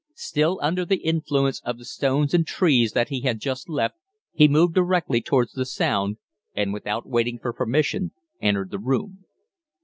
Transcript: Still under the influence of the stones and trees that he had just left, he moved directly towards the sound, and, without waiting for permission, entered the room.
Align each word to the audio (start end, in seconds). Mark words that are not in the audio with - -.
Still 0.15 0.59
under 0.63 0.83
the 0.83 0.95
influence 1.03 1.61
of 1.63 1.77
the 1.77 1.85
stones 1.85 2.33
and 2.33 2.47
trees 2.47 2.93
that 2.93 3.09
he 3.09 3.21
had 3.21 3.39
just 3.39 3.69
left, 3.69 3.97
he 4.33 4.47
moved 4.47 4.73
directly 4.73 5.21
towards 5.21 5.51
the 5.51 5.63
sound, 5.63 6.17
and, 6.55 6.73
without 6.73 7.07
waiting 7.07 7.37
for 7.37 7.53
permission, 7.53 8.11
entered 8.41 8.71
the 8.71 8.79
room. 8.79 9.25